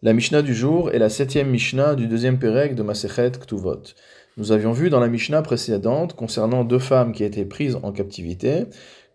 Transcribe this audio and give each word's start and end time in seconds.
La 0.00 0.12
Mishnah 0.12 0.42
du 0.42 0.54
jour 0.54 0.92
est 0.92 1.00
la 1.00 1.08
septième 1.08 1.50
Mishnah 1.50 1.96
du 1.96 2.06
deuxième 2.06 2.38
Pérec 2.38 2.76
de 2.76 2.84
Masechet 2.84 3.32
Ktuvot. 3.32 3.82
Nous 4.36 4.52
avions 4.52 4.70
vu 4.70 4.90
dans 4.90 5.00
la 5.00 5.08
Mishnah 5.08 5.42
précédente, 5.42 6.14
concernant 6.14 6.62
deux 6.62 6.78
femmes 6.78 7.12
qui 7.12 7.24
étaient 7.24 7.44
prises 7.44 7.76
en 7.82 7.90
captivité, 7.90 8.66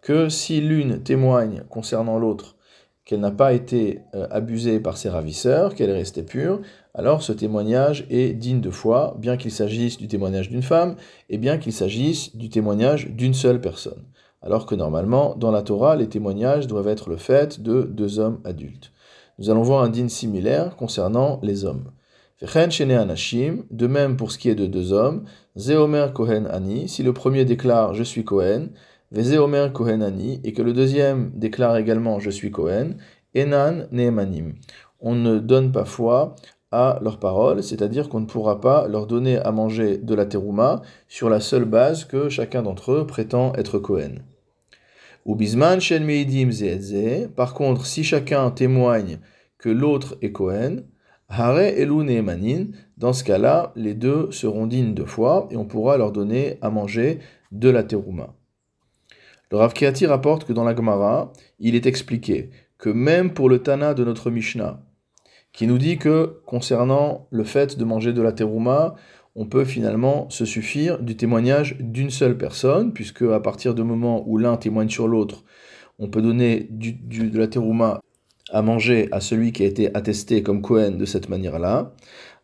que 0.01 0.27
si 0.27 0.59
l'une 0.59 1.01
témoigne 1.01 1.63
concernant 1.69 2.19
l'autre 2.19 2.57
qu'elle 3.05 3.21
n'a 3.21 3.31
pas 3.31 3.53
été 3.53 4.01
euh, 4.13 4.27
abusée 4.29 4.81
par 4.81 4.97
ses 4.97 5.07
ravisseurs, 5.07 5.73
qu'elle 5.73 5.89
est 5.89 5.93
restée 5.93 6.23
pure, 6.23 6.59
alors 6.93 7.23
ce 7.23 7.31
témoignage 7.31 8.05
est 8.09 8.33
digne 8.33 8.59
de 8.59 8.69
foi, 8.69 9.15
bien 9.19 9.37
qu'il 9.37 9.51
s'agisse 9.51 9.95
du 9.95 10.09
témoignage 10.09 10.49
d'une 10.49 10.63
femme 10.63 10.97
et 11.29 11.37
bien 11.37 11.59
qu'il 11.59 11.71
s'agisse 11.71 12.35
du 12.35 12.49
témoignage 12.49 13.07
d'une 13.07 13.33
seule 13.33 13.61
personne. 13.61 14.03
Alors 14.41 14.65
que 14.65 14.75
normalement, 14.75 15.33
dans 15.37 15.51
la 15.51 15.61
Torah, 15.61 15.95
les 15.95 16.09
témoignages 16.09 16.67
doivent 16.67 16.89
être 16.89 17.09
le 17.09 17.15
fait 17.15 17.61
de 17.61 17.83
deux 17.83 18.19
hommes 18.19 18.41
adultes 18.43 18.91
nous 19.39 19.49
allons 19.49 19.63
voir 19.63 19.83
un 19.83 19.89
din 19.89 20.07
similaire 20.07 20.75
concernant 20.75 21.39
les 21.43 21.65
hommes. 21.65 21.91
De 22.41 23.87
même 23.87 24.17
pour 24.17 24.31
ce 24.31 24.37
qui 24.37 24.49
est 24.49 24.55
de 24.55 24.65
deux 24.65 24.91
hommes, 24.91 25.23
Zeomer 25.57 26.07
Kohen 26.13 26.47
Ani, 26.47 26.89
si 26.89 27.03
le 27.03 27.13
premier 27.13 27.45
déclare 27.45 27.93
je 27.93 28.03
suis 28.03 28.25
Kohen, 28.25 28.71
Vezeomer 29.11 29.69
Kohen 29.73 30.01
Ani, 30.01 30.41
et 30.43 30.53
que 30.53 30.61
le 30.61 30.73
deuxième 30.73 31.31
déclare 31.35 31.77
également 31.77 32.19
je 32.19 32.29
suis 32.29 32.51
Kohen, 32.51 32.97
Enan 33.35 33.87
Nehemanim. 33.91 34.55
On 34.99 35.15
ne 35.15 35.39
donne 35.39 35.71
pas 35.71 35.85
foi 35.85 36.35
à 36.71 36.99
leurs 37.01 37.19
paroles, 37.19 37.61
c'est-à-dire 37.61 38.09
qu'on 38.09 38.19
ne 38.19 38.25
pourra 38.25 38.59
pas 38.59 38.87
leur 38.87 39.05
donner 39.05 39.37
à 39.37 39.51
manger 39.51 39.97
de 39.97 40.15
la 40.15 40.25
terouma 40.25 40.81
sur 41.07 41.29
la 41.29 41.39
seule 41.39 41.65
base 41.65 42.05
que 42.05 42.29
chacun 42.29 42.63
d'entre 42.63 42.91
eux 42.91 43.07
prétend 43.07 43.53
être 43.53 43.77
Kohen. 43.79 44.23
Ou 45.25 45.37
Par 47.35 47.53
contre, 47.53 47.85
si 47.85 48.03
chacun 48.03 48.51
témoigne 48.51 49.19
que 49.57 49.69
l'autre 49.69 50.17
est 50.21 50.31
Kohen, 50.31 50.83
hare 51.29 51.79
elu 51.79 52.03
neemanin. 52.03 52.67
Dans 52.97 53.13
ce 53.13 53.23
cas-là, 53.23 53.71
les 53.75 53.93
deux 53.93 54.31
seront 54.31 54.67
dignes 54.67 54.93
de 54.93 55.05
foi 55.05 55.47
et 55.51 55.57
on 55.57 55.65
pourra 55.65 55.97
leur 55.97 56.11
donner 56.11 56.57
à 56.61 56.69
manger 56.69 57.19
de 57.51 57.69
la 57.69 57.83
terouma. 57.83 58.35
Le 59.51 59.57
Rav 59.57 59.73
Kiati 59.73 60.05
rapporte 60.05 60.45
que 60.45 60.53
dans 60.53 60.63
la 60.63 60.75
Gemara, 60.75 61.31
il 61.59 61.75
est 61.75 61.85
expliqué 61.85 62.49
que 62.77 62.89
même 62.89 63.33
pour 63.33 63.49
le 63.49 63.59
Tana 63.59 63.93
de 63.93 64.03
notre 64.03 64.31
Mishnah, 64.31 64.81
qui 65.51 65.67
nous 65.67 65.77
dit 65.77 65.97
que 65.97 66.41
concernant 66.45 67.27
le 67.29 67.43
fait 67.43 67.77
de 67.77 67.85
manger 67.85 68.13
de 68.13 68.21
la 68.21 68.31
terouma, 68.31 68.95
on 69.35 69.45
peut 69.45 69.65
finalement 69.65 70.29
se 70.29 70.45
suffire 70.45 70.99
du 70.99 71.17
témoignage 71.17 71.77
d'une 71.79 72.11
seule 72.11 72.37
personne, 72.37 72.93
puisque 72.93 73.23
à 73.23 73.39
partir 73.39 73.73
du 73.73 73.83
moment 73.83 74.23
où 74.27 74.37
l'un 74.37 74.57
témoigne 74.57 74.89
sur 74.89 75.07
l'autre, 75.07 75.43
on 75.99 76.07
peut 76.07 76.21
donner 76.21 76.67
du, 76.69 76.93
de 76.93 77.39
la 77.39 77.47
terouma 77.47 78.01
à 78.51 78.61
manger 78.61 79.07
à 79.11 79.19
celui 79.19 79.51
qui 79.51 79.63
a 79.63 79.67
été 79.67 79.95
attesté 79.95 80.43
comme 80.43 80.61
Cohen 80.61 80.91
de 80.91 81.05
cette 81.05 81.29
manière-là, 81.29 81.95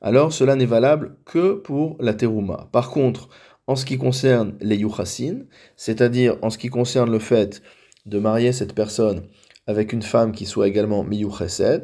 alors 0.01 0.33
cela 0.33 0.55
n'est 0.55 0.65
valable 0.65 1.17
que 1.25 1.53
pour 1.53 1.97
la 1.99 2.13
terouma. 2.13 2.69
Par 2.71 2.89
contre, 2.89 3.29
en 3.67 3.75
ce 3.75 3.85
qui 3.85 3.97
concerne 3.97 4.55
les 4.61 4.77
yuchassin, 4.77 5.41
c'est-à-dire 5.75 6.37
en 6.41 6.49
ce 6.49 6.57
qui 6.57 6.69
concerne 6.69 7.11
le 7.11 7.19
fait 7.19 7.61
de 8.05 8.17
marier 8.17 8.51
cette 8.51 8.73
personne 8.73 9.23
avec 9.67 9.93
une 9.93 10.01
femme 10.01 10.31
qui 10.31 10.47
soit 10.47 10.67
également 10.67 11.03
miyucheset, 11.03 11.83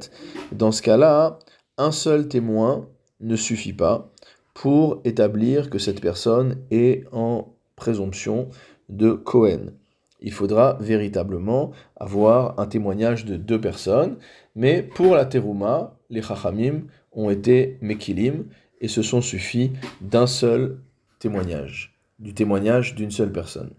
dans 0.52 0.72
ce 0.72 0.82
cas-là, 0.82 1.38
un 1.78 1.92
seul 1.92 2.28
témoin 2.28 2.90
ne 3.20 3.36
suffit 3.36 3.74
pas 3.74 4.12
pour 4.56 5.02
établir 5.04 5.70
que 5.70 5.78
cette 5.78 6.02
personne 6.02 6.58
est 6.72 7.04
en 7.12 7.54
présomption 7.76 8.50
de 8.90 9.12
Cohen. 9.12 9.74
Il 10.22 10.32
faudra 10.32 10.78
véritablement 10.80 11.72
avoir 11.98 12.60
un 12.60 12.66
témoignage 12.66 13.26
de 13.26 13.36
deux 13.36 13.62
personnes, 13.62 14.18
mais 14.56 14.82
pour 14.82 15.14
la 15.14 15.26
terouma, 15.26 16.00
les 16.10 16.22
chachamim 16.22 16.86
ont 17.12 17.30
été 17.30 17.78
mekilim 17.82 18.46
et 18.82 18.88
se 18.88 19.02
sont 19.02 19.22
suffis 19.22 19.74
d'un 20.02 20.26
seul 20.26 20.80
témoignage, 21.20 22.00
du 22.18 22.34
témoignage 22.34 22.96
d'une 22.96 23.12
seule 23.12 23.32
personne. 23.32 23.72